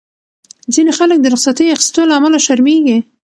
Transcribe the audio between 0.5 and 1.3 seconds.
ځینې خلک د